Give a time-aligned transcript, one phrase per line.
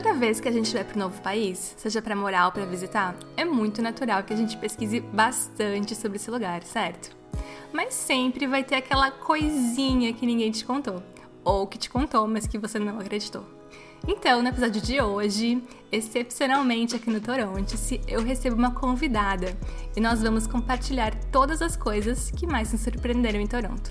[0.00, 2.64] Toda vez que a gente vai para um novo país, seja para morar ou para
[2.64, 7.16] visitar, é muito natural que a gente pesquise bastante sobre esse lugar, certo?
[7.72, 11.02] Mas sempre vai ter aquela coisinha que ninguém te contou,
[11.42, 13.44] ou que te contou, mas que você não acreditou.
[14.06, 17.74] Então, no episódio de hoje, excepcionalmente aqui no Toronto,
[18.06, 19.58] eu recebo uma convidada
[19.96, 23.90] e nós vamos compartilhar todas as coisas que mais nos surpreenderam em Toronto.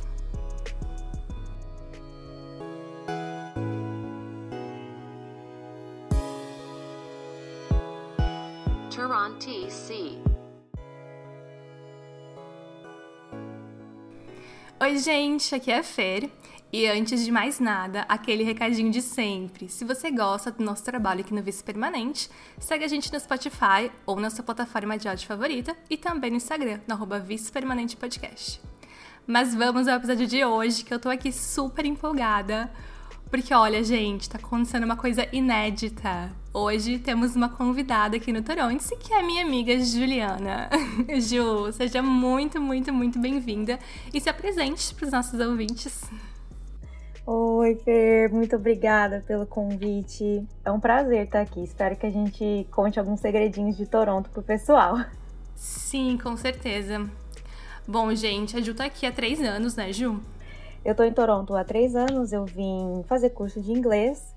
[14.88, 16.32] Oi, gente, aqui é a Fer.
[16.72, 19.68] E antes de mais nada, aquele recadinho de sempre.
[19.68, 23.91] Se você gosta do nosso trabalho aqui no Vice Permanente, segue a gente no Spotify
[24.05, 27.98] ou na sua plataforma de áudio favorita e também no Instagram, no arroba Vice Permanente
[27.98, 28.62] Podcast.
[29.27, 32.72] Mas vamos ao episódio de hoje, que eu tô aqui super empolgada
[33.30, 36.32] porque olha, gente, tá acontecendo uma coisa inédita.
[36.59, 40.68] Hoje temos uma convidada aqui no Toronto, que é minha amiga Juliana.
[41.21, 43.77] Ju, seja muito, muito, muito bem-vinda
[44.12, 46.01] e se apresente para os nossos ouvintes.
[47.27, 50.43] Oi, Fer, muito obrigada pelo convite.
[50.65, 51.63] É um prazer estar aqui.
[51.63, 54.98] Espero que a gente conte alguns segredinhos de Toronto pro pessoal.
[55.54, 57.07] Sim, com certeza.
[57.87, 60.20] Bom, gente, a Ju tá aqui há três anos, né, Ju?
[60.84, 64.34] Eu tô em Toronto há três anos, eu vim fazer curso de inglês,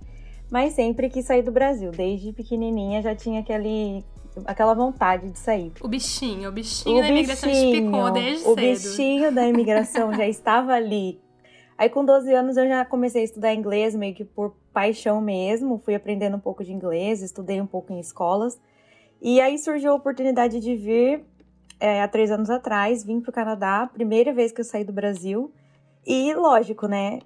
[0.51, 1.91] mas sempre quis sair do Brasil.
[1.91, 4.05] Desde pequenininha já tinha aquele,
[4.45, 5.73] aquela vontade de sair.
[5.81, 8.53] O bichinho, o bichinho o da imigração bichinho, picou desde o cedo.
[8.53, 11.21] O bichinho da imigração já estava ali.
[11.79, 15.79] Aí com 12 anos eu já comecei a estudar inglês, meio que por paixão mesmo.
[15.79, 18.61] Fui aprendendo um pouco de inglês, estudei um pouco em escolas.
[19.23, 21.25] E aí surgiu a oportunidade de vir
[21.79, 24.93] é, há três anos atrás, vim para o Canadá, primeira vez que eu saí do
[24.93, 25.53] Brasil.
[26.07, 27.21] E lógico, né?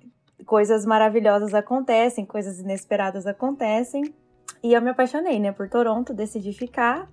[0.45, 4.15] Coisas maravilhosas acontecem, coisas inesperadas acontecem.
[4.63, 7.09] E eu me apaixonei, né, por Toronto, decidi ficar.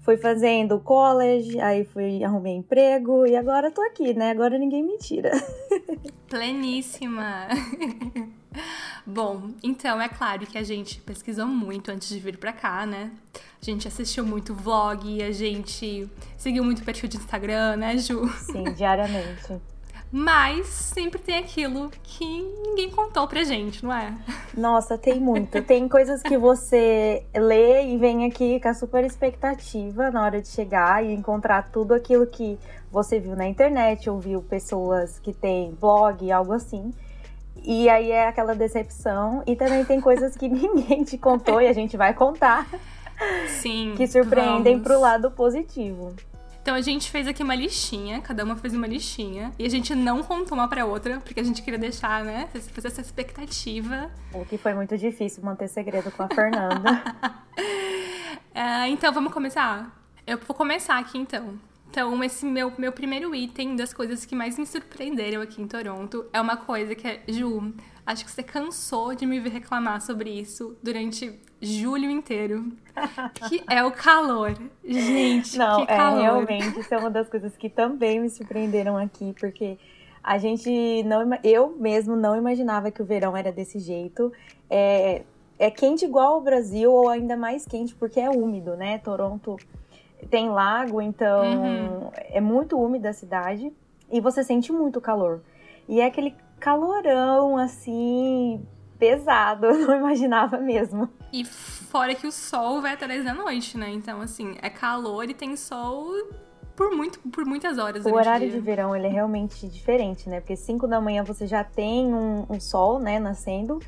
[0.00, 4.30] Fui fazendo college, aí fui arrumei emprego e agora tô aqui, né?
[4.30, 5.30] Agora ninguém me tira.
[6.26, 7.48] Pleníssima.
[9.06, 13.10] Bom, então é claro que a gente pesquisou muito antes de vir pra cá, né?
[13.34, 18.26] A gente assistiu muito vlog, a gente seguiu muito perfil de Instagram, né, Ju?
[18.38, 19.60] Sim, diariamente.
[20.12, 24.12] Mas sempre tem aquilo que ninguém contou pra gente, não é?
[24.56, 25.62] Nossa, tem muito.
[25.62, 30.48] Tem coisas que você lê e vem aqui com a super expectativa na hora de
[30.48, 32.58] chegar e encontrar tudo aquilo que
[32.90, 36.92] você viu na internet, ouviu pessoas que têm blog, algo assim.
[37.62, 39.44] E aí é aquela decepção.
[39.46, 42.66] E também tem coisas que ninguém te contou e a gente vai contar.
[43.46, 43.94] Sim.
[43.96, 44.88] Que surpreendem vamos.
[44.88, 46.14] pro lado positivo.
[46.62, 49.52] Então a gente fez aqui uma listinha, cada uma fez uma listinha.
[49.58, 52.48] E a gente não contou uma pra outra, porque a gente queria deixar, né?
[52.52, 54.10] Fazer essa expectativa.
[54.32, 57.02] O que foi muito difícil manter segredo com a Fernanda.
[58.54, 59.98] é, então vamos começar?
[60.26, 61.58] Eu vou começar aqui então.
[61.90, 66.24] Então, esse meu, meu primeiro item das coisas que mais me surpreenderam aqui em Toronto
[66.32, 67.74] é uma coisa que é, Ju,
[68.06, 72.72] acho que você cansou de me ver reclamar sobre isso durante julho inteiro,
[73.48, 74.54] que é o calor.
[74.84, 76.18] Gente, Não, que é, calor.
[76.18, 79.78] É, realmente, isso é uma das coisas que também me surpreenderam aqui, porque
[80.22, 84.32] a gente não, eu mesmo não imaginava que o verão era desse jeito.
[84.68, 85.22] É,
[85.58, 88.98] é quente igual ao Brasil ou ainda mais quente porque é úmido, né?
[88.98, 89.56] Toronto
[90.30, 92.10] tem lago, então uhum.
[92.14, 93.72] é muito úmida a cidade
[94.10, 95.40] e você sente muito calor.
[95.88, 98.62] E é aquele calorão assim
[99.00, 101.08] pesado, eu não imaginava mesmo.
[101.32, 103.90] E fora que o sol vai até 10 da noite, né?
[103.90, 106.12] Então, assim, é calor e tem sol
[106.76, 108.04] por, muito, por muitas horas.
[108.04, 110.40] O horário de verão ele é realmente diferente, né?
[110.40, 113.80] Porque 5 da manhã você já tem um, um sol, né, nascendo.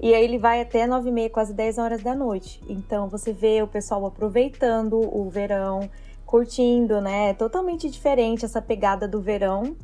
[0.00, 2.60] E aí ele vai até 9 e meia, quase 10 horas da noite.
[2.68, 5.88] Então você vê o pessoal aproveitando o verão,
[6.26, 7.30] curtindo, né?
[7.30, 9.76] É totalmente diferente essa pegada do verão.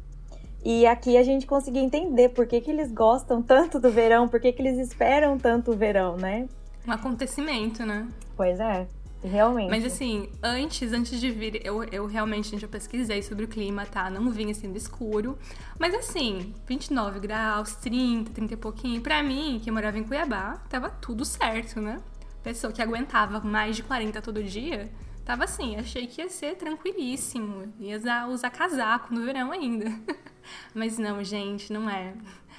[0.64, 4.40] E aqui a gente conseguiu entender por que, que eles gostam tanto do verão, por
[4.40, 6.48] que, que eles esperam tanto o verão, né?
[6.86, 8.08] Um acontecimento, né?
[8.36, 8.86] Pois é.
[9.22, 9.70] Realmente.
[9.70, 13.84] Mas assim, antes, antes de vir, eu, eu realmente, gente, eu pesquisei sobre o clima,
[13.84, 14.08] tá?
[14.08, 15.36] Não vim assim do escuro.
[15.78, 19.00] Mas assim, 29 graus, 30, 30 e pouquinho.
[19.00, 22.00] Pra mim, que morava em Cuiabá, tava tudo certo, né?
[22.44, 24.88] Pessoa que aguentava mais de 40 todo dia,
[25.28, 27.70] tava assim, achei que ia ser tranquilíssimo.
[27.78, 29.84] Ia usar, usar casaco no verão ainda.
[30.74, 32.14] Mas não, gente, não é.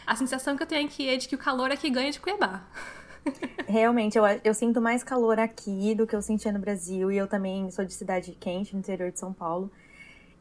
[0.06, 2.62] A sensação que eu tenho aqui é de que o calor aqui ganha de Cuiabá.
[3.68, 7.12] Realmente, eu, eu sinto mais calor aqui do que eu sentia no Brasil.
[7.12, 9.72] E eu também sou de cidade quente, no interior de São Paulo.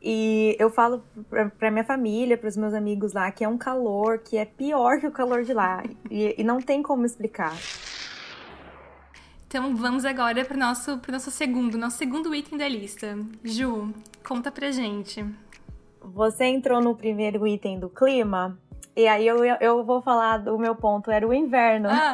[0.03, 3.57] E eu falo pra, pra minha família, para os meus amigos lá, que é um
[3.57, 5.83] calor que é pior que o calor de lá.
[6.11, 7.57] E, e não tem como explicar.
[9.49, 13.19] Então vamos agora para o nosso, nosso segundo, nosso segundo item da lista.
[13.43, 15.25] Ju, conta pra gente.
[16.03, 18.59] Você entrou no primeiro item do clima,
[18.95, 21.89] e aí eu, eu vou falar do meu ponto, era o inverno.
[21.91, 22.13] Ah.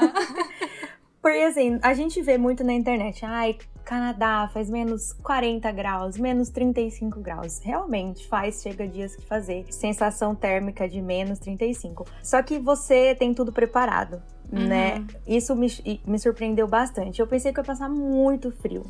[1.21, 6.51] Porque assim, a gente vê muito na internet, ai, Canadá faz menos 40 graus, menos
[6.51, 7.59] 35 graus.
[7.65, 9.67] Realmente faz, chega dias que fazer.
[9.71, 12.07] Sensação térmica de menos 35.
[12.23, 14.23] Só que você tem tudo preparado,
[14.55, 14.67] uhum.
[14.67, 15.05] né?
[15.27, 15.69] Isso me,
[16.07, 17.21] me surpreendeu bastante.
[17.21, 18.85] Eu pensei que eu ia passar muito frio.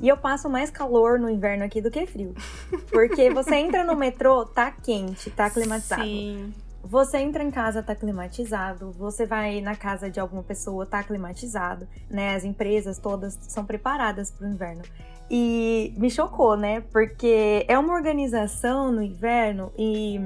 [0.00, 2.34] E eu passo mais calor no inverno aqui do que frio.
[2.90, 6.04] Porque você entra no metrô, tá quente, tá climatizado.
[6.04, 6.52] Sim.
[6.82, 8.92] Você entra em casa, tá climatizado.
[8.92, 11.88] Você vai na casa de alguma pessoa, tá climatizado.
[12.10, 12.34] Né?
[12.34, 14.82] As empresas todas são preparadas para o inverno.
[15.30, 16.82] E me chocou, né?
[16.92, 20.20] Porque é uma organização no inverno e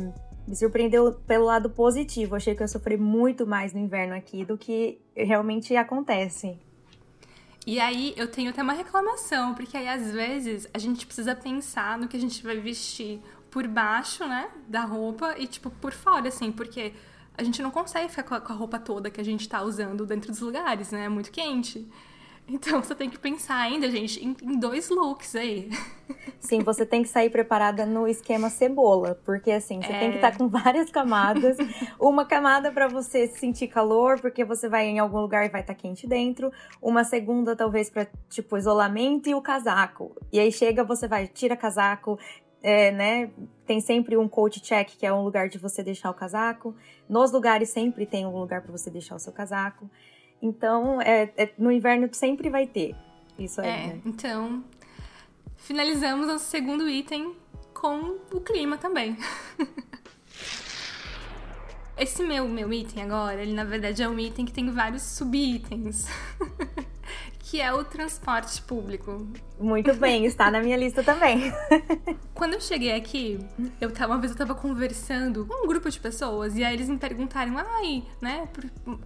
[0.48, 2.34] me surpreendeu pelo lado positivo.
[2.34, 6.58] Achei que eu sofri muito mais no inverno aqui do que realmente acontece.
[7.66, 11.98] E aí eu tenho até uma reclamação, porque aí às vezes a gente precisa pensar
[11.98, 16.28] no que a gente vai vestir por baixo, né, da roupa e, tipo, por fora,
[16.28, 16.94] assim, porque
[17.36, 20.30] a gente não consegue ficar com a roupa toda que a gente tá usando dentro
[20.30, 21.04] dos lugares, né?
[21.04, 21.86] É muito quente.
[22.48, 25.68] Então você tem que pensar ainda, gente, em, em, dois looks aí.
[26.40, 29.98] Sim, você tem que sair preparada no esquema cebola, porque assim, você é...
[29.98, 31.58] tem que estar tá com várias camadas.
[32.00, 35.74] Uma camada para você sentir calor, porque você vai em algum lugar e vai estar
[35.74, 36.50] tá quente dentro.
[36.80, 40.16] Uma segunda, talvez, para tipo isolamento e o casaco.
[40.32, 42.18] E aí chega, você vai, tira casaco,
[42.62, 43.30] é, né?
[43.66, 46.74] Tem sempre um coat check, que é um lugar de você deixar o casaco.
[47.06, 49.90] Nos lugares sempre tem um lugar para você deixar o seu casaco.
[50.40, 52.94] Então, é, é, no inverno sempre vai ter
[53.38, 53.68] isso aí.
[53.68, 54.00] É, né?
[54.04, 54.64] então
[55.56, 57.34] finalizamos nosso segundo item
[57.74, 59.16] com o clima também.
[61.96, 66.06] Esse meu, meu item agora, ele na verdade é um item que tem vários sub-itens.
[67.48, 69.26] que é o transporte público.
[69.58, 71.50] Muito bem, está na minha lista também.
[72.34, 73.38] Quando eu cheguei aqui,
[73.80, 76.90] eu tava, uma vez eu tava conversando com um grupo de pessoas e aí eles
[76.90, 78.46] me perguntaram, ai, né,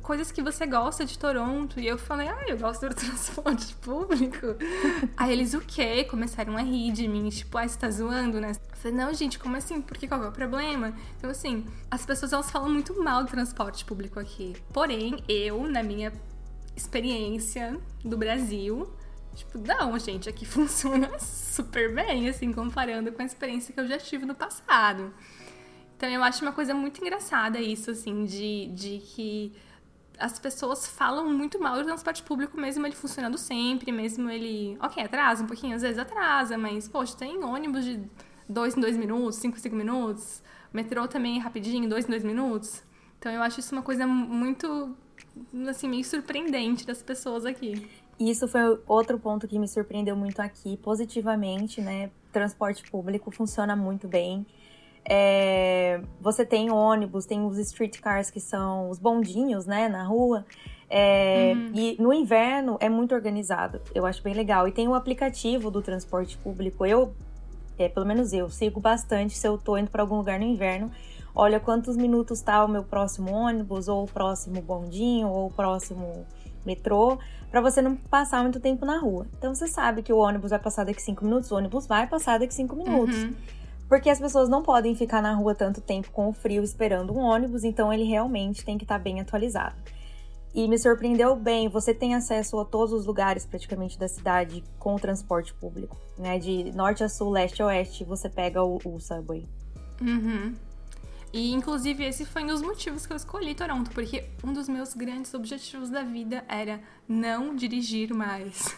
[0.02, 1.78] coisas que você gosta de Toronto.
[1.78, 4.56] E eu falei, ai, eu gosto do transporte público.
[5.16, 6.02] aí eles, o quê?
[6.02, 8.50] Começaram a rir de mim, tipo, ai, você tá zoando, né?
[8.50, 9.80] Eu falei, não, gente, como assim?
[9.80, 10.92] Por que qual é o problema?
[11.16, 14.54] Então, assim, as pessoas elas falam muito mal do transporte público aqui.
[14.72, 16.12] Porém, eu, na minha
[16.76, 18.92] experiência do Brasil.
[19.34, 23.98] Tipo, não, gente, aqui funciona super bem, assim, comparando com a experiência que eu já
[23.98, 25.12] tive no passado.
[25.96, 29.52] Então eu acho uma coisa muito engraçada isso, assim, de, de que
[30.18, 34.76] as pessoas falam muito mal do transporte público, mesmo ele funcionando sempre, mesmo ele.
[34.80, 38.00] Ok, atrasa um pouquinho, às vezes atrasa, mas, poxa, tem ônibus de
[38.48, 40.42] dois em dois minutos, cinco em cinco minutos.
[40.72, 42.82] Metrô também é rapidinho, dois em dois minutos.
[43.18, 44.96] Então eu acho isso uma coisa muito
[45.68, 47.88] assim, meio surpreendente das pessoas aqui.
[48.18, 52.10] Isso foi outro ponto que me surpreendeu muito aqui, positivamente, né?
[52.32, 54.46] Transporte público funciona muito bem.
[55.04, 60.46] É, você tem ônibus, tem os streetcars que são os bondinhos, né, na rua.
[60.88, 61.72] É, uhum.
[61.74, 64.68] E no inverno é muito organizado, eu acho bem legal.
[64.68, 66.86] E tem o aplicativo do transporte público.
[66.86, 67.14] Eu,
[67.78, 70.92] é, pelo menos eu, sigo bastante se eu tô indo para algum lugar no inverno
[71.34, 76.26] olha quantos minutos está o meu próximo ônibus, ou o próximo bondinho, ou o próximo
[76.64, 77.18] metrô,
[77.50, 79.26] para você não passar muito tempo na rua.
[79.36, 82.38] Então você sabe que o ônibus vai passar daqui cinco minutos, o ônibus vai passar
[82.38, 83.24] daqui cinco minutos.
[83.24, 83.34] Uhum.
[83.88, 87.18] Porque as pessoas não podem ficar na rua tanto tempo com o frio esperando um
[87.18, 89.76] ônibus, então ele realmente tem que estar tá bem atualizado.
[90.54, 94.94] E me surpreendeu bem, você tem acesso a todos os lugares praticamente da cidade com
[94.94, 96.38] o transporte público, né?
[96.38, 99.46] De norte a sul, leste a oeste, você pega o, o subway.
[100.00, 100.54] Uhum.
[101.32, 104.92] E, inclusive, esse foi um dos motivos que eu escolhi Toronto, porque um dos meus
[104.92, 108.76] grandes objetivos da vida era não dirigir mais.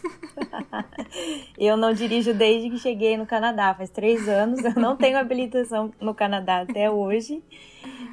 [1.59, 4.63] eu não dirijo desde que cheguei no Canadá, faz três anos.
[4.63, 7.43] Eu não tenho habilitação no Canadá até hoje.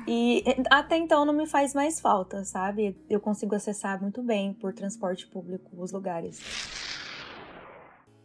[0.08, 2.96] E até então não me faz mais falta, sabe?
[3.08, 6.40] Eu consigo acessar muito bem por transporte público os lugares.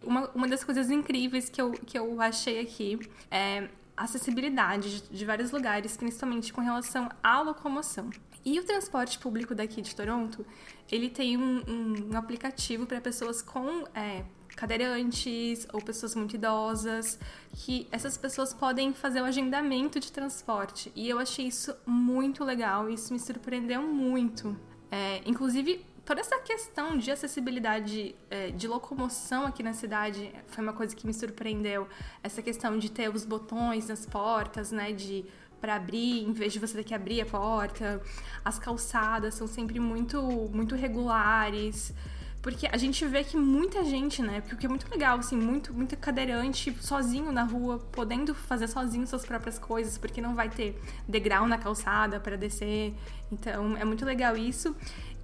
[0.03, 2.97] Uma, uma das coisas incríveis que eu, que eu achei aqui
[3.29, 8.09] é acessibilidade de, vários lugares, principalmente com relação à locomoção.
[8.45, 10.45] E o transporte público daqui de Toronto,
[10.89, 14.23] ele tem um, um, um aplicativo para pessoas com é,
[14.55, 17.19] cadeirantes ou pessoas muito idosas,
[17.53, 20.91] que essas pessoas podem fazer o agendamento de transporte.
[20.95, 24.55] E eu achei isso muito legal, isso me surpreendeu muito.
[24.89, 30.71] É, inclusive, toda essa questão de acessibilidade é, de locomoção aqui na cidade foi uma
[30.71, 31.85] coisa que me surpreendeu.
[32.23, 34.93] Essa questão de ter os botões nas portas, né?
[34.93, 35.25] De
[35.59, 38.01] para abrir, em vez de você ter que abrir a porta.
[38.45, 40.21] As calçadas são sempre muito,
[40.53, 41.93] muito regulares.
[42.41, 44.39] Porque a gente vê que muita gente, né?
[44.47, 49.25] Porque é muito legal, assim, muito, muito cadeirante sozinho na rua, podendo fazer sozinho suas
[49.25, 52.93] próprias coisas, porque não vai ter degrau na calçada para descer.
[53.29, 54.73] Então, é muito legal isso.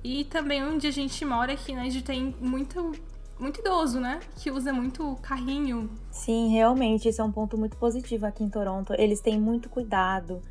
[0.03, 1.81] E também onde a gente mora aqui, né?
[1.81, 2.91] A gente tem muito
[3.39, 4.19] muito idoso, né?
[4.37, 5.89] Que usa muito carrinho.
[6.11, 8.93] Sim, realmente, isso é um ponto muito positivo aqui em Toronto.
[8.97, 10.41] Eles têm muito cuidado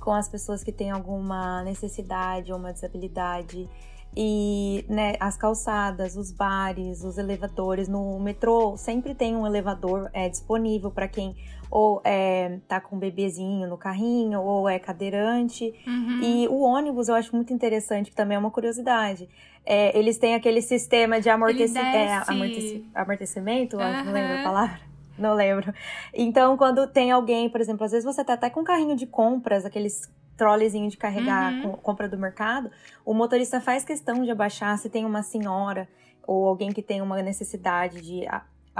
[0.00, 3.68] com as pessoas que têm alguma necessidade ou uma desabilidade.
[4.16, 7.88] E né, as calçadas, os bares, os elevadores.
[7.88, 11.36] No metrô sempre tem um elevador é, disponível para quem
[11.70, 15.72] ou é, tá com um bebezinho no carrinho, ou é cadeirante.
[15.86, 16.20] Uhum.
[16.22, 19.28] E o ônibus eu acho muito interessante, que também é uma curiosidade.
[19.64, 24.04] É, eles têm aquele sistema de amorteci é, amorteci amortecimento, uhum.
[24.04, 24.80] não lembro a palavra.
[25.16, 25.72] Não lembro.
[26.14, 29.06] Então, quando tem alguém, por exemplo, às vezes você tá até com um carrinho de
[29.06, 31.72] compras, aqueles trolezinho de carregar uhum.
[31.72, 32.70] compra do mercado,
[33.04, 35.86] o motorista faz questão de abaixar se tem uma senhora
[36.26, 38.26] ou alguém que tem uma necessidade de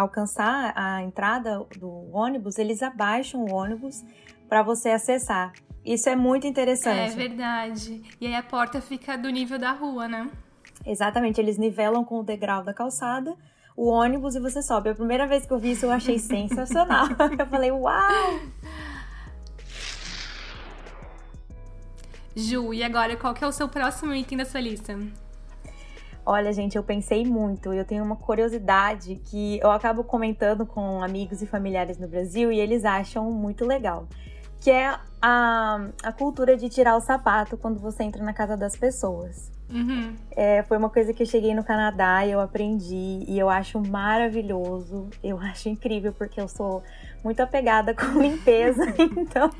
[0.00, 4.04] alcançar a entrada do ônibus, eles abaixam o ônibus
[4.48, 5.52] para você acessar.
[5.84, 7.12] Isso é muito interessante.
[7.12, 8.02] É verdade.
[8.20, 10.28] E aí a porta fica do nível da rua, né?
[10.84, 13.36] Exatamente, eles nivelam com o degrau da calçada
[13.80, 14.90] o ônibus e você sobe.
[14.90, 17.06] A primeira vez que eu vi isso eu achei sensacional.
[17.38, 18.40] eu falei, uau!
[22.36, 24.98] Ju, e agora qual que é o seu próximo item da sua lista?
[26.32, 27.72] Olha, gente, eu pensei muito.
[27.72, 32.60] Eu tenho uma curiosidade que eu acabo comentando com amigos e familiares no Brasil e
[32.60, 34.06] eles acham muito legal.
[34.60, 38.76] Que é a, a cultura de tirar o sapato quando você entra na casa das
[38.76, 39.50] pessoas.
[39.68, 40.14] Uhum.
[40.30, 43.80] É, foi uma coisa que eu cheguei no Canadá e eu aprendi e eu acho
[43.80, 45.10] maravilhoso.
[45.24, 46.80] Eu acho incrível porque eu sou
[47.24, 48.84] muito apegada com limpeza,
[49.18, 49.50] então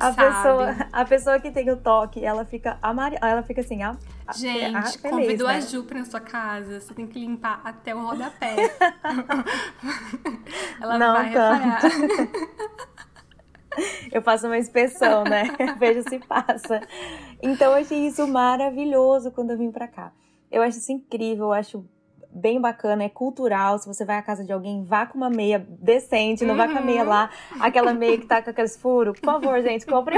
[0.00, 0.16] a sabe.
[0.16, 3.16] pessoa, a pessoa que tem o toque, ela fica amari...
[3.20, 3.96] ela fica assim, a,
[4.34, 5.56] Gente, a, feliz, convidou né?
[5.56, 8.56] a Ju pra sua casa, você tem que limpar até o rodapé.
[10.80, 11.62] ela Não vai tanto.
[11.62, 11.82] reparar.
[14.10, 15.44] Eu faço uma inspeção, né?
[15.78, 16.80] Vejo se passa.
[17.42, 20.12] Então eu achei isso maravilhoso quando eu vim pra cá.
[20.50, 21.84] Eu acho isso incrível, eu acho
[22.30, 23.78] bem bacana, é cultural.
[23.78, 26.78] Se você vai à casa de alguém, vá com uma meia decente, não vá com
[26.78, 27.08] a meia Uhum.
[27.08, 27.28] lá,
[27.60, 29.20] aquela meia que tá com aqueles furos.
[29.20, 30.16] Por favor, gente, compre.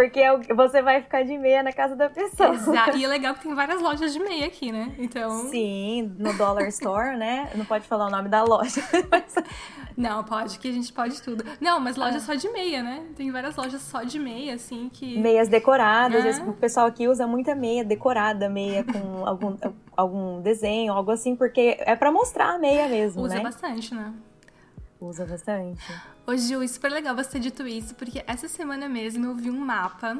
[0.00, 2.54] Porque é você vai ficar de meia na casa da pessoa.
[2.54, 4.94] Exa- E é legal que tem várias lojas de meia aqui, né?
[4.98, 5.30] Então.
[5.50, 7.50] Sim, no Dollar Store, né?
[7.54, 8.80] Não pode falar o nome da loja.
[9.96, 11.44] Não, pode, que a gente pode tudo.
[11.60, 13.02] Não, mas loja só de meia, né?
[13.16, 15.18] Tem várias lojas só de meia, assim, que.
[15.18, 16.38] Meias decoradas.
[16.40, 16.44] Ah.
[16.44, 19.56] O pessoal aqui usa muita meia decorada, meia com algum,
[19.94, 23.40] algum desenho, algo assim, porque é pra mostrar a meia mesmo, Usa né?
[23.42, 24.14] bastante, né?
[25.00, 25.82] Usa bastante.
[26.26, 29.58] Ô, Gil, super legal você ter dito isso, porque essa semana mesmo eu vi um
[29.58, 30.18] mapa,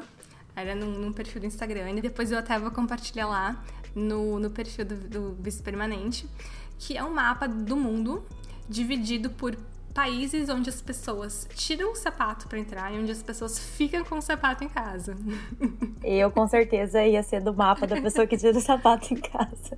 [0.55, 3.63] era num, num perfil do Instagram, e depois eu até vou compartilhar lá
[3.95, 6.27] no, no perfil do, do Vice Permanente,
[6.79, 8.25] que é um mapa do mundo
[8.67, 9.55] dividido por
[9.93, 14.17] países onde as pessoas tiram o sapato pra entrar e onde as pessoas ficam com
[14.17, 15.15] o sapato em casa.
[16.03, 19.77] Eu com certeza ia ser do mapa da pessoa que tira o sapato em casa.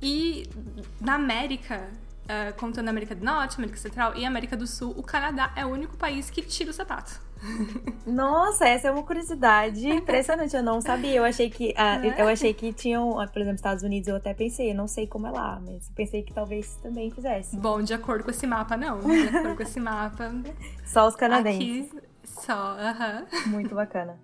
[0.00, 0.48] E
[1.00, 1.90] na América,
[2.30, 5.66] ah, contando a América do Norte, América Central e América do Sul, o Canadá é
[5.66, 7.20] o único país que tira o sapato.
[8.06, 10.54] Nossa, essa é uma curiosidade impressionante.
[10.54, 11.14] Eu não sabia.
[11.14, 12.22] Eu achei que ah, É?
[12.22, 14.08] eu achei que tinham, ah, por exemplo, Estados Unidos.
[14.08, 17.56] Eu até pensei, eu não sei como é lá, mas pensei que talvez também fizesse.
[17.56, 19.00] Bom, de acordo com esse mapa, não.
[19.00, 20.30] De acordo com esse mapa,
[20.86, 21.88] Só os canadenses.
[21.90, 23.26] aqui só, aham.
[23.46, 24.18] Muito bacana.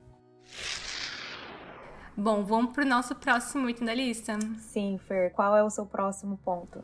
[2.17, 4.39] Bom, vamos pro nosso próximo item da lista.
[4.59, 5.33] Sim, Fer.
[5.33, 6.83] Qual é o seu próximo ponto?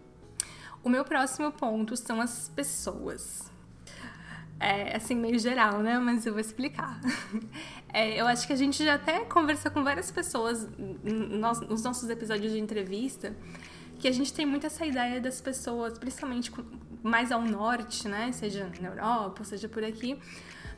[0.84, 3.50] O meu próximo ponto são as pessoas.
[4.58, 5.98] É, assim, meio geral, né?
[5.98, 7.00] Mas eu vou explicar.
[7.94, 10.66] É, eu acho que a gente já até conversou com várias pessoas
[11.04, 13.36] nos, nos nossos episódios de entrevista
[14.02, 16.50] que a gente tem muito essa ideia das pessoas, principalmente
[17.04, 18.32] mais ao norte, né?
[18.32, 20.18] Seja na Europa, seja por aqui,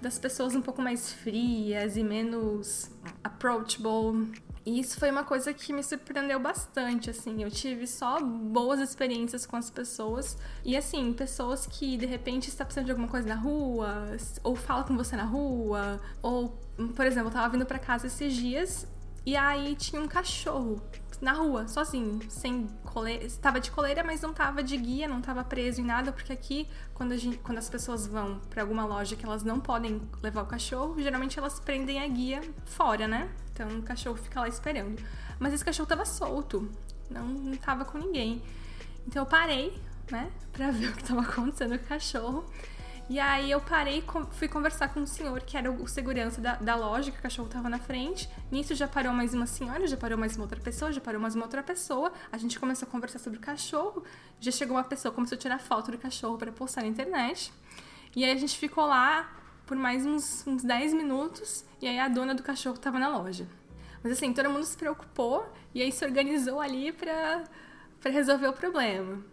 [0.02, 2.90] das pessoas um pouco mais frias e menos
[3.22, 4.30] approachable.
[4.66, 7.42] E isso foi uma coisa que me surpreendeu bastante, assim.
[7.42, 10.38] Eu tive só boas experiências com as pessoas.
[10.64, 14.82] E, assim, pessoas que, de repente, está precisando de alguma coisa na rua, ou fala
[14.84, 16.48] com você na rua, ou,
[16.96, 18.86] por exemplo, eu tava vindo pra casa esses dias
[19.26, 20.80] e aí tinha um cachorro
[21.20, 23.24] na rua, sozinho, sem coleira.
[23.24, 26.68] Estava de coleira, mas não tava de guia, não tava preso em nada, porque aqui,
[26.94, 30.46] quando, gente- quando as pessoas vão pra alguma loja que elas não podem levar o
[30.46, 33.30] cachorro, geralmente elas prendem a guia fora, né?
[33.54, 35.00] Então o cachorro fica lá esperando.
[35.38, 36.68] Mas esse cachorro tava solto,
[37.08, 38.42] não, não tava com ninguém.
[39.06, 39.80] Então eu parei,
[40.10, 42.44] né, pra ver o que tava acontecendo com o cachorro.
[43.08, 46.74] E aí eu parei fui conversar com um senhor que era o segurança da, da
[46.74, 48.28] loja, que o cachorro tava na frente.
[48.50, 51.34] Nisso já parou mais uma senhora, já parou mais uma outra pessoa, já parou mais
[51.34, 52.12] uma outra pessoa.
[52.32, 54.02] A gente começou a conversar sobre o cachorro.
[54.40, 57.52] Já chegou uma pessoa, começou a tirar foto do cachorro para postar na internet.
[58.16, 59.30] E aí a gente ficou lá
[59.66, 61.64] por mais uns, uns 10 minutos.
[61.80, 63.46] E aí a dona do cachorro tava na loja.
[64.02, 67.44] Mas assim, todo mundo se preocupou e aí se organizou ali pra,
[68.00, 69.24] pra resolver o problema.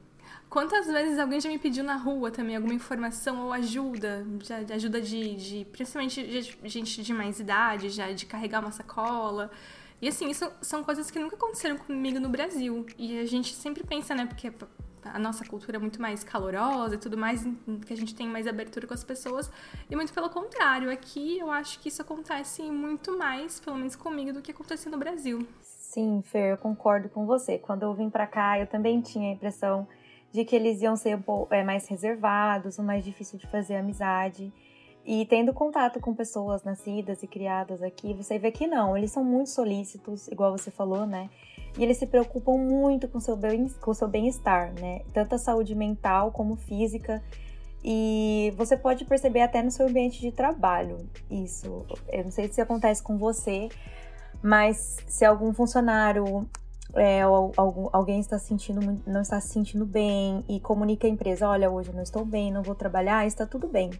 [0.49, 4.25] Quantas vezes alguém já me pediu na rua também alguma informação ou ajuda,
[4.65, 9.49] de, ajuda de, de principalmente de gente de mais idade, já de carregar uma sacola.
[10.01, 12.85] E assim, isso são coisas que nunca aconteceram comigo no Brasil.
[12.97, 14.51] E a gente sempre pensa, né, porque
[15.03, 17.43] a nossa cultura é muito mais calorosa e tudo mais,
[17.85, 19.51] que a gente tem mais abertura com as pessoas.
[19.89, 24.33] E muito pelo contrário, aqui eu acho que isso acontece muito mais, pelo menos comigo,
[24.33, 25.47] do que acontece no Brasil.
[25.61, 27.57] Sim, Fer, eu concordo com você.
[27.57, 29.87] Quando eu vim para cá, eu também tinha a impressão
[30.31, 34.53] de que eles iam ser é, mais reservados, mais difícil de fazer amizade.
[35.05, 39.23] E tendo contato com pessoas nascidas e criadas aqui, você vê que não, eles são
[39.23, 41.29] muito solícitos, igual você falou, né?
[41.77, 45.01] E eles se preocupam muito com seu bem, com seu bem-estar, né?
[45.13, 47.21] Tanto a saúde mental como física.
[47.83, 50.97] E você pode perceber até no seu ambiente de trabalho
[51.29, 51.85] isso.
[52.09, 53.69] Eu não sei se acontece com você,
[54.43, 56.47] mas se algum funcionário
[56.93, 61.71] é, algum, alguém está sentindo não está se sentindo bem e comunica à empresa, olha,
[61.71, 63.91] hoje eu não estou bem, não vou trabalhar, está tudo bem.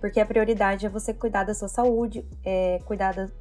[0.00, 3.32] Porque a prioridade é você cuidar da sua saúde, é, cuidar do,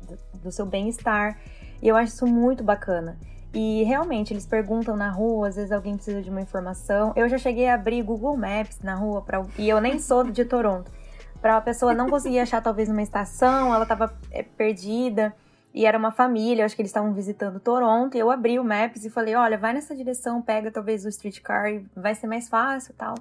[0.41, 1.39] do seu bem-estar.
[1.81, 3.17] E eu acho isso muito bacana.
[3.59, 7.11] E realmente, eles perguntam na rua, às vezes alguém precisa de uma informação.
[7.15, 10.45] Eu já cheguei a abrir Google Maps na rua, pra, e eu nem sou de
[10.45, 10.91] Toronto.
[11.41, 15.33] Para a pessoa não conseguir achar talvez uma estação, ela estava é, perdida.
[15.73, 19.03] E era uma família, acho que eles estavam visitando Toronto, e eu abri o Maps
[19.05, 23.15] e falei, olha, vai nessa direção, pega talvez o streetcar vai ser mais fácil tal.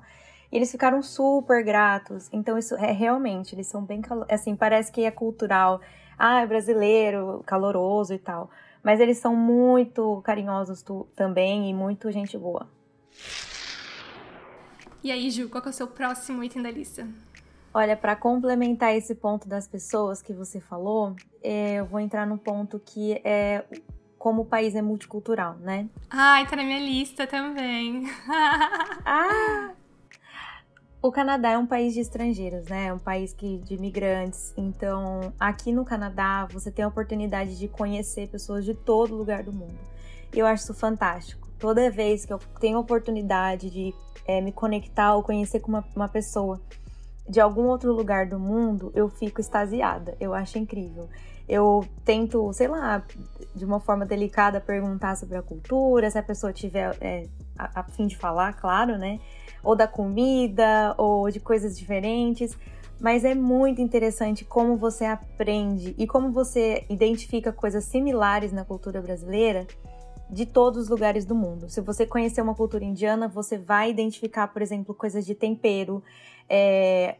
[0.52, 2.28] E eles ficaram super gratos.
[2.30, 5.80] Então, isso é realmente, eles são bem, assim, parece que é cultural.
[6.18, 8.50] Ah, é brasileiro, caloroso e tal.
[8.86, 12.68] Mas eles são muito carinhosos tu, também e muito gente boa.
[15.02, 17.04] E aí, Ju, qual é o seu próximo item da lista?
[17.74, 22.38] Olha, para complementar esse ponto das pessoas que você falou, é, eu vou entrar no
[22.38, 23.64] ponto que é
[24.16, 25.88] como o país é multicultural, né?
[26.08, 28.04] Ai, tá na minha lista também.
[29.04, 29.72] ah!
[31.02, 32.86] O Canadá é um país de estrangeiros, né?
[32.86, 34.52] É um país que, de imigrantes.
[34.56, 39.52] Então, aqui no Canadá, você tem a oportunidade de conhecer pessoas de todo lugar do
[39.52, 39.78] mundo.
[40.34, 41.48] E eu acho isso fantástico.
[41.58, 43.94] Toda vez que eu tenho a oportunidade de
[44.26, 46.60] é, me conectar ou conhecer com uma, uma pessoa
[47.28, 50.16] de algum outro lugar do mundo, eu fico extasiada.
[50.18, 51.08] Eu acho incrível.
[51.48, 53.04] Eu tento, sei lá,
[53.54, 57.82] de uma forma delicada perguntar sobre a cultura, se a pessoa tiver é, a, a
[57.84, 59.20] fim de falar, claro, né?
[59.66, 62.56] Ou da comida, ou de coisas diferentes.
[63.00, 69.02] Mas é muito interessante como você aprende e como você identifica coisas similares na cultura
[69.02, 69.66] brasileira
[70.30, 71.68] de todos os lugares do mundo.
[71.68, 76.02] Se você conhecer uma cultura indiana, você vai identificar, por exemplo, coisas de tempero,
[76.48, 77.16] é,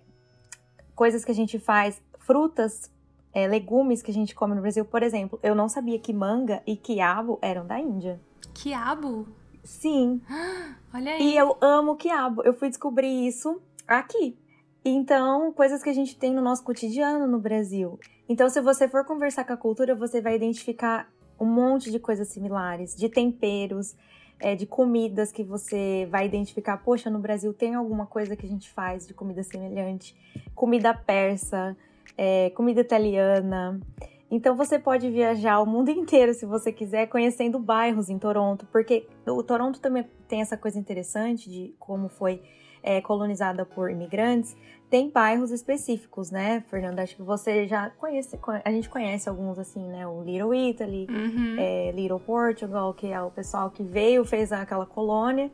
[0.94, 2.90] coisas que a gente faz, frutas,
[3.32, 4.84] é, legumes que a gente come no Brasil.
[4.84, 8.18] Por exemplo, eu não sabia que manga e quiabo eram da Índia.
[8.54, 9.26] Quiabo?
[9.66, 10.20] Sim.
[10.94, 11.22] Olha aí.
[11.22, 12.42] E eu amo quiabo.
[12.42, 14.38] Eu fui descobrir isso aqui.
[14.84, 17.98] Então, coisas que a gente tem no nosso cotidiano no Brasil.
[18.28, 22.28] Então, se você for conversar com a cultura, você vai identificar um monte de coisas
[22.28, 23.96] similares, de temperos,
[24.38, 28.48] é, de comidas que você vai identificar, poxa, no Brasil tem alguma coisa que a
[28.48, 30.14] gente faz de comida semelhante,
[30.54, 31.76] comida persa,
[32.16, 33.80] é, comida italiana.
[34.30, 39.06] Então você pode viajar o mundo inteiro se você quiser, conhecendo bairros em Toronto, porque
[39.26, 42.42] o Toronto também tem essa coisa interessante de como foi
[42.82, 44.56] é, colonizada por imigrantes,
[44.88, 47.02] tem bairros específicos, né, Fernanda?
[47.02, 50.06] Acho que você já conhece, a gente conhece alguns assim, né?
[50.06, 51.56] O Little Italy, uhum.
[51.58, 55.50] é, Little Portugal, que é o pessoal que veio, fez aquela colônia.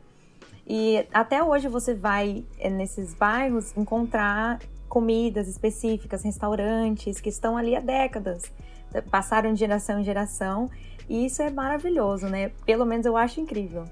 [0.67, 4.61] E até hoje você vai é, nesses bairros encontrar
[4.93, 8.53] comidas específicas, restaurantes que estão ali há décadas,
[9.11, 10.71] passaram de geração em geração.
[11.09, 12.51] E isso é maravilhoso, né?
[12.67, 13.87] Pelo menos eu acho incrível.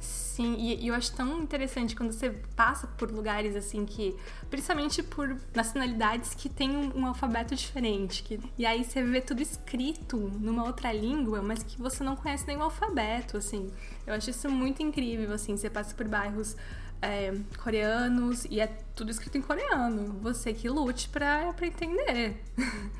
[0.00, 4.16] Sim, e, e, eu acho tão interessante quando você passa por lugares assim que,
[4.48, 9.40] principalmente por nacionalidades que têm um, um, alfabeto diferente, que, e aí você vê tudo
[9.42, 13.72] escrito numa outra língua, mas que você não conhece nenhum alfabeto, assim.
[14.06, 16.56] Eu acho isso muito incrível, assim, você passa por bairros
[17.04, 20.18] é, coreanos e é tudo escrito em coreano.
[20.20, 22.42] Você que lute pra, pra entender.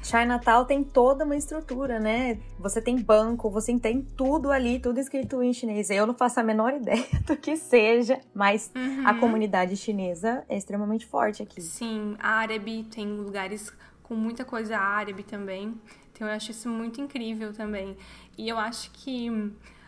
[0.03, 2.39] Chinatown tem toda uma estrutura, né?
[2.59, 5.89] Você tem banco, você tem tudo ali, tudo escrito em chinês.
[5.91, 9.07] Eu não faço a menor ideia do que seja, mas uhum.
[9.07, 11.63] a comunidade chinesa é extremamente forte aqui.
[11.63, 15.75] Sim, árabe, tem lugares com muita coisa árabe também.
[16.13, 17.97] Então eu acho isso muito incrível também.
[18.37, 19.31] E eu acho que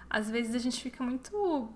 [0.08, 1.68] às vezes a gente fica muito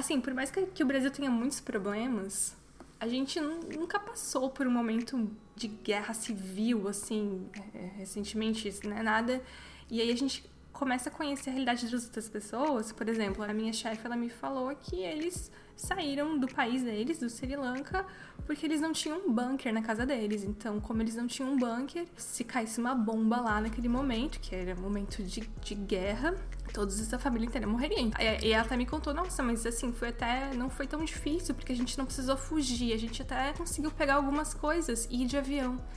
[0.00, 2.56] assim, por mais que, que o Brasil tenha muitos problemas,
[2.98, 8.96] a gente nunca passou por um momento de guerra civil, assim, é, recentemente, isso não
[8.96, 9.42] é nada.
[9.90, 12.92] E aí a gente começa a conhecer a realidade das outras pessoas.
[12.92, 17.28] Por exemplo, a minha chefe, ela me falou que eles saíram do país deles, do
[17.28, 18.06] Sri Lanka,
[18.46, 20.44] porque eles não tinham um bunker na casa deles.
[20.44, 24.54] Então, como eles não tinham um bunker, se caísse uma bomba lá naquele momento, que
[24.54, 26.34] era momento de, de guerra,
[26.72, 28.10] todos essa família inteira morreria.
[28.42, 30.52] E ela até me contou, nossa, mas assim, foi até.
[30.54, 34.14] não foi tão difícil, porque a gente não precisou fugir, a gente até conseguiu pegar
[34.14, 35.80] algumas coisas e ir de avião.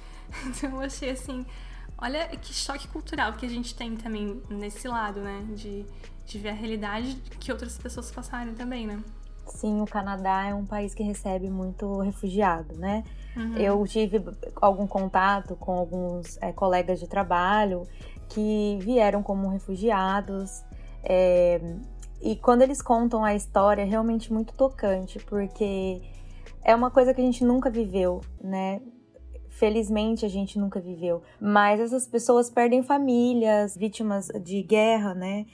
[0.48, 1.46] Então eu achei assim.
[1.98, 5.46] Olha que choque cultural que a gente tem também nesse lado, né?
[5.56, 5.86] De,
[6.26, 9.02] de ver a realidade que outras pessoas passaram também, né?
[9.46, 13.04] Sim, o Canadá é um país que recebe muito refugiado, né?
[13.36, 13.58] Uhum.
[13.58, 14.24] Eu tive
[14.62, 17.88] algum contato com alguns é, colegas de trabalho
[18.30, 20.64] que vieram como refugiados.
[21.04, 21.60] É,
[22.22, 26.02] e quando eles contam a história, é realmente muito tocante, porque
[26.64, 28.82] é uma coisa que a gente nunca viveu, né?
[29.50, 31.22] Felizmente a gente nunca viveu.
[31.40, 35.46] Mas essas pessoas perdem famílias, vítimas de guerra, né?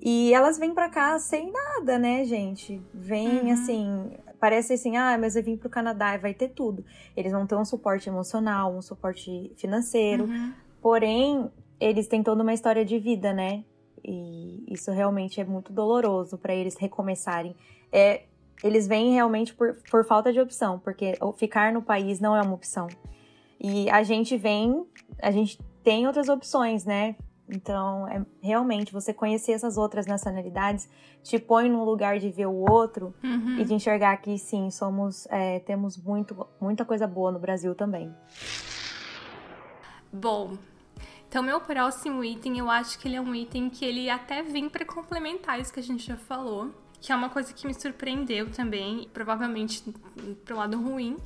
[0.00, 2.80] E elas vêm para cá sem nada, né, gente?
[2.92, 3.52] Vêm uhum.
[3.52, 6.84] assim, parece assim, ah, mas eu vim pro Canadá e vai ter tudo.
[7.16, 10.24] Eles vão ter um suporte emocional, um suporte financeiro.
[10.24, 10.52] Uhum.
[10.80, 13.64] Porém, eles têm toda uma história de vida, né?
[14.04, 17.56] E isso realmente é muito doloroso para eles recomeçarem.
[17.90, 18.22] É,
[18.62, 22.54] eles vêm realmente por, por falta de opção, porque ficar no país não é uma
[22.54, 22.86] opção.
[23.60, 24.86] E a gente vem,
[25.20, 27.16] a gente tem outras opções, né?
[27.48, 30.88] Então, é, realmente, você conhecer essas outras nacionalidades
[31.22, 33.58] te põe no lugar de ver o outro uhum.
[33.58, 38.12] e de enxergar que sim, somos, é, temos muito, muita coisa boa no Brasil também.
[40.12, 40.56] Bom,
[41.28, 44.68] então, meu próximo item, eu acho que ele é um item que ele até vem
[44.68, 48.50] para complementar isso que a gente já falou, que é uma coisa que me surpreendeu
[48.50, 49.84] também, provavelmente
[50.44, 51.16] pro lado ruim,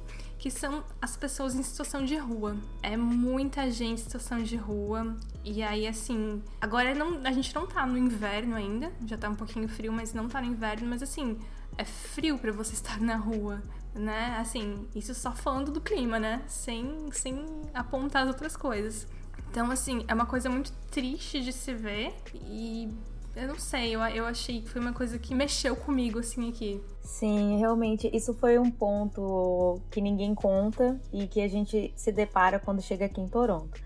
[0.41, 2.57] que são as pessoas em situação de rua.
[2.83, 5.15] É muita gente em situação de rua.
[5.45, 9.35] E aí, assim, agora não, a gente não tá no inverno ainda, já tá um
[9.35, 11.39] pouquinho frio, mas não tá no inverno, mas assim,
[11.77, 13.63] é frio para você estar na rua,
[13.95, 14.39] né?
[14.39, 16.43] Assim, isso só falando do clima, né?
[16.47, 19.07] Sem, sem apontar as outras coisas.
[19.51, 22.89] Então, assim, é uma coisa muito triste de se ver e
[23.35, 26.81] eu não sei, eu, eu achei que foi uma coisa que mexeu comigo, assim, aqui.
[27.01, 32.59] Sim, realmente, isso foi um ponto que ninguém conta e que a gente se depara
[32.59, 33.81] quando chega aqui em Toronto.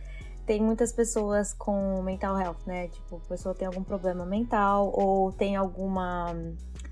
[0.46, 2.88] Tem muitas pessoas com mental health, né?
[2.88, 6.34] Tipo, a pessoa tem algum problema mental ou tem alguma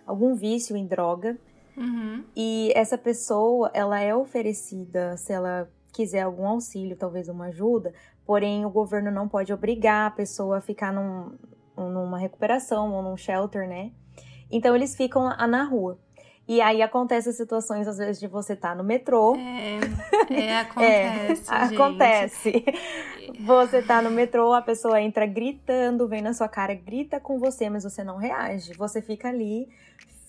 [0.07, 1.39] algum vício em droga.
[1.77, 2.25] Uhum.
[2.37, 7.93] E essa pessoa, ela é oferecida, se ela quiser algum auxílio, talvez uma ajuda,
[8.25, 11.37] porém o governo não pode obrigar a pessoa a ficar num,
[11.77, 13.91] numa recuperação ou num shelter, né?
[14.51, 15.99] Então eles ficam na rua.
[16.47, 19.37] E aí acontecem situações, às vezes, de você estar tá no metrô.
[19.37, 19.79] É,
[20.35, 21.51] é acontece.
[21.51, 22.65] é, acontece.
[23.41, 27.71] Você tá no metrô, a pessoa entra gritando, vem na sua cara, grita com você,
[27.71, 28.75] mas você não reage.
[28.75, 29.69] Você fica ali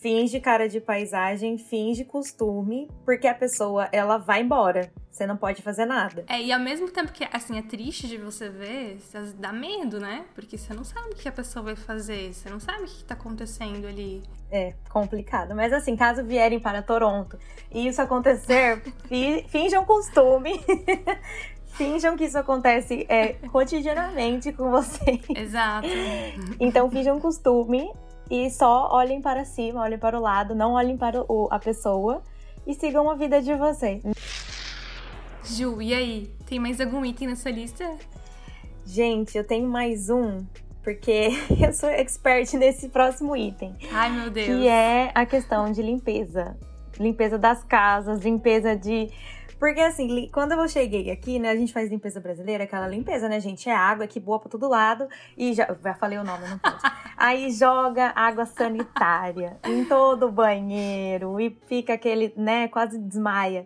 [0.04, 4.92] finge cara de paisagem, finge costume, porque a pessoa, ela vai embora.
[5.10, 6.26] Você não pode fazer nada.
[6.28, 8.98] É, e ao mesmo tempo que, assim, é triste de você ver,
[9.38, 10.26] dá medo, né?
[10.36, 13.04] Porque você não sabe o que a pessoa vai fazer, você não sabe o que
[13.06, 14.22] tá acontecendo ali.
[14.52, 15.56] É, complicado.
[15.56, 17.38] Mas assim, caso vierem para Toronto
[17.72, 20.60] e isso acontecer, fi, finjam costume.
[21.78, 25.22] finjam que isso acontece é, cotidianamente com vocês.
[25.30, 25.88] Exato.
[26.60, 27.89] Então, finjam costume
[28.30, 32.22] e só olhem para cima, olhem para o lado, não olhem para o, a pessoa
[32.66, 34.04] e sigam a vida de vocês.
[35.44, 36.32] Ju, e aí?
[36.46, 37.90] Tem mais algum item na sua lista?
[38.86, 40.46] Gente, eu tenho mais um,
[40.84, 41.30] porque
[41.62, 43.76] eu sou expert nesse próximo item.
[43.92, 44.48] Ai, meu Deus.
[44.48, 46.58] Que é a questão de limpeza.
[47.00, 49.10] Limpeza das casas, limpeza de
[49.63, 53.39] porque assim, quando eu cheguei aqui, né, a gente faz limpeza brasileira, aquela limpeza, né,
[53.39, 53.69] gente?
[53.69, 55.08] É água que boa pra todo lado.
[55.38, 56.82] E já, já falei o nome, não pode.
[57.15, 63.65] Aí joga água sanitária em todo o banheiro e fica aquele, né, quase desmaia.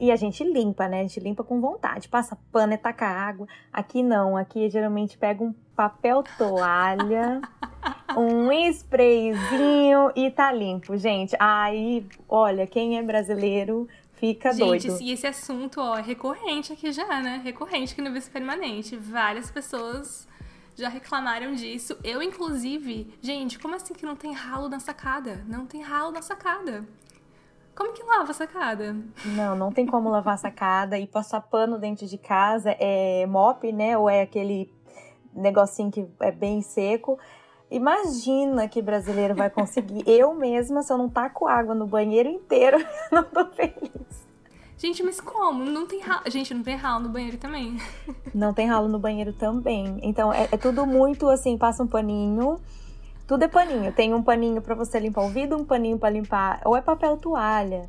[0.00, 1.00] E a gente limpa, né?
[1.00, 2.08] A gente limpa com vontade.
[2.08, 3.46] Passa pano e taca água.
[3.70, 4.38] Aqui não.
[4.38, 7.40] Aqui geralmente pega um papel toalha
[8.16, 11.36] um sprayzinho e tá limpo, gente.
[11.38, 13.86] Aí, olha, quem é brasileiro
[14.24, 14.82] fica gente, doido.
[14.82, 17.40] Gente, e esse assunto, ó, é recorrente aqui já, né?
[17.44, 18.96] Recorrente aqui no Vice Permanente.
[18.96, 20.26] Várias pessoas
[20.74, 21.96] já reclamaram disso.
[22.02, 25.44] Eu, inclusive, gente, como assim que não tem ralo na sacada?
[25.46, 26.84] Não tem ralo na sacada.
[27.74, 28.96] Como que lava a sacada?
[29.24, 32.70] Não, não tem como lavar a sacada e passar pano dentro de casa.
[32.78, 33.98] É mop, né?
[33.98, 34.72] Ou é aquele
[35.34, 37.18] negocinho que é bem seco.
[37.70, 40.02] Imagina que brasileiro vai conseguir.
[40.08, 42.78] Eu mesma, se eu não taco água no banheiro inteiro,
[43.10, 44.24] não tô feliz.
[44.76, 45.64] Gente, mas como?
[45.64, 46.22] Não tem ralo.
[46.30, 47.78] Gente, não tem ralo no banheiro também.
[48.34, 50.00] Não tem ralo no banheiro também.
[50.02, 52.60] Então é, é tudo muito assim, passa um paninho.
[53.26, 53.92] Tudo é paninho.
[53.92, 57.16] Tem um paninho para você limpar o vidro, um paninho para limpar, ou é papel
[57.16, 57.88] toalha.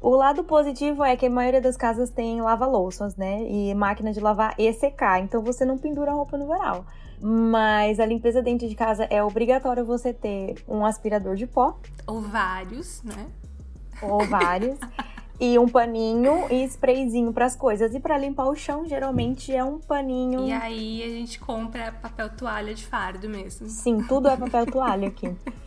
[0.00, 3.42] O lado positivo é que a maioria das casas tem lava-louças, né?
[3.42, 5.20] E máquina de lavar e secar.
[5.20, 6.86] Então você não pendura a roupa no varal.
[7.20, 11.78] Mas a limpeza dentro de casa é obrigatório você ter um aspirador de pó.
[12.06, 13.26] Ou vários, né?
[14.00, 14.78] Ou vários.
[15.38, 17.94] e um paninho e sprayzinho para as coisas.
[17.94, 20.46] E para limpar o chão, geralmente é um paninho.
[20.46, 23.68] E aí a gente compra papel toalha de fardo mesmo.
[23.68, 25.34] Sim, tudo é papel toalha aqui.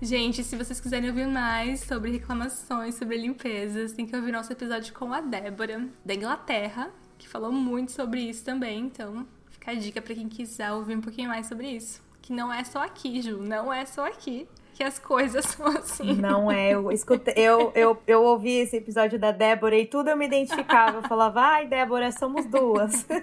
[0.00, 4.94] Gente, se vocês quiserem ouvir mais sobre reclamações, sobre limpezas, tem que ouvir nosso episódio
[4.94, 8.84] com a Débora, da Inglaterra, que falou muito sobre isso também.
[8.84, 9.26] Então,
[9.68, 12.00] fica a dica para quem quiser ouvir um pouquinho mais sobre isso.
[12.22, 16.14] Que não é só aqui, Ju, não é só aqui que as coisas são assim.
[16.14, 20.16] Não é, eu escutei, eu, eu, eu ouvi esse episódio da Débora e tudo eu
[20.16, 20.98] me identificava.
[20.98, 23.06] Eu falava, ai, Débora, somos duas.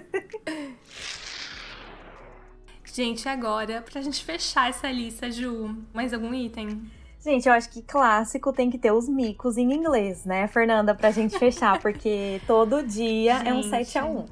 [2.92, 6.90] Gente, agora, pra gente fechar essa lista, Ju, mais algum item?
[7.22, 11.10] Gente, eu acho que clássico tem que ter os micos em inglês, né, Fernanda, pra
[11.10, 14.24] gente fechar, porque todo dia gente, é um 7 a 1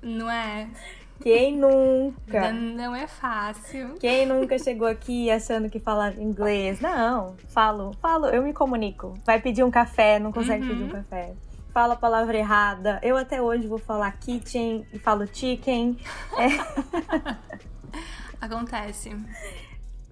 [0.00, 0.70] Não é?
[1.22, 2.52] Quem nunca?
[2.52, 3.94] Não é fácil.
[3.98, 6.80] Quem nunca chegou aqui achando que fala inglês?
[6.80, 9.14] Não, falo, falo, eu me comunico.
[9.24, 10.68] Vai pedir um café, não consegue uhum.
[10.68, 11.34] pedir um café.
[11.72, 13.00] Fala a palavra errada.
[13.02, 15.98] Eu até hoje vou falar kitchen e falo chicken.
[16.38, 17.26] É.
[18.40, 19.14] Acontece.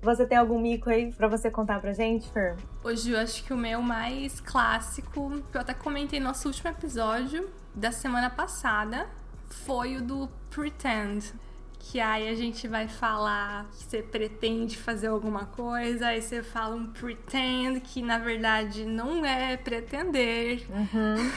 [0.03, 2.57] Você tem algum mico aí pra você contar pra gente, Fer?
[2.83, 6.69] Hoje eu acho que o meu mais clássico, que eu até comentei no nosso último
[6.69, 9.09] episódio da semana passada,
[9.49, 11.33] foi o do Pretend.
[11.79, 16.75] Que aí a gente vai falar que você pretende fazer alguma coisa, aí você fala
[16.75, 20.67] um pretend, que na verdade não é pretender.
[20.71, 21.31] Uhum.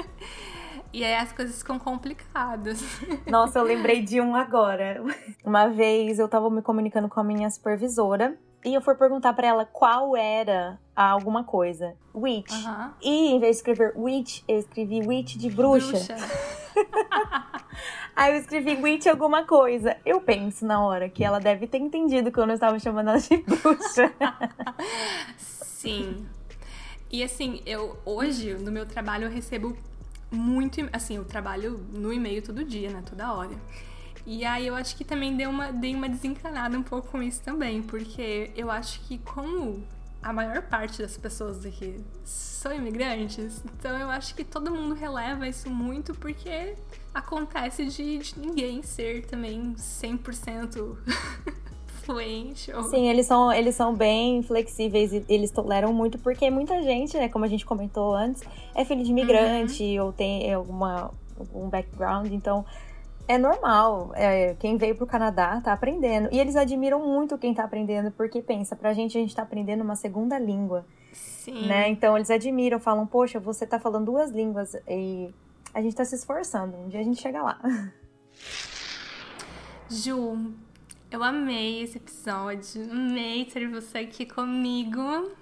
[0.92, 2.82] E aí as coisas ficam complicadas.
[3.26, 5.02] Nossa, eu lembrei de um agora.
[5.44, 9.46] Uma vez eu tava me comunicando com a minha supervisora e eu fui perguntar para
[9.46, 11.94] ela qual era alguma coisa.
[12.14, 12.52] Witch.
[13.00, 15.92] E em vez de escrever witch, eu escrevi witch de bruxa.
[15.92, 16.16] bruxa.
[18.14, 19.96] Aí eu escrevi witch alguma coisa.
[20.04, 23.18] Eu penso na hora que ela deve ter entendido que eu não estava chamando ela
[23.18, 24.12] de bruxa.
[25.36, 26.26] Sim.
[27.10, 29.76] E assim, eu hoje no meu trabalho eu recebo
[30.30, 30.80] muito.
[30.92, 33.02] Assim, eu trabalho no e-mail todo dia, né?
[33.08, 33.54] Toda hora.
[34.26, 37.42] E aí eu acho que também dei uma, dei uma desencanada um pouco com isso
[37.42, 39.82] também, porque eu acho que como
[40.22, 45.48] a maior parte das pessoas daqui são imigrantes, então eu acho que todo mundo releva
[45.48, 46.74] isso muito porque
[47.14, 50.96] acontece de, de ninguém ser também 100%
[52.04, 52.72] fluente.
[52.72, 52.82] Ou...
[52.84, 57.28] Sim, eles são, eles são bem flexíveis e eles toleram muito, porque muita gente, né,
[57.28, 58.42] como a gente comentou antes,
[58.74, 60.06] é filho de imigrante uhum.
[60.06, 62.64] ou tem alguma, algum background, então
[63.26, 64.12] é normal.
[64.14, 66.28] É, quem veio pro Canadá tá aprendendo.
[66.32, 69.82] E eles admiram muito quem tá aprendendo, porque pensa, pra gente a gente tá aprendendo
[69.82, 70.84] uma segunda língua.
[71.12, 71.66] Sim.
[71.66, 71.88] Né?
[71.88, 75.32] Então eles admiram, falam, poxa, você tá falando duas línguas e
[75.72, 76.76] a gente tá se esforçando.
[76.76, 77.60] Um dia a gente chega lá.
[79.88, 80.52] Ju,
[81.10, 85.32] eu amei esse episódio, amei ter você aqui comigo.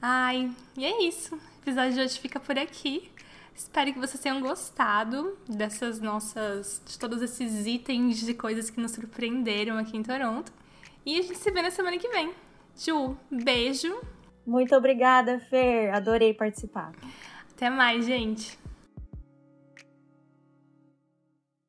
[0.00, 1.36] Ai, e é isso.
[1.36, 3.12] O episódio de hoje fica por aqui.
[3.54, 6.82] Espero que vocês tenham gostado dessas nossas.
[6.86, 10.52] de todos esses itens de coisas que nos surpreenderam aqui em Toronto.
[11.04, 12.32] E a gente se vê na semana que vem.
[12.76, 13.94] Ju, beijo.
[14.46, 15.94] Muito obrigada, Fer.
[15.94, 16.92] Adorei participar.
[17.50, 18.58] Até mais, gente.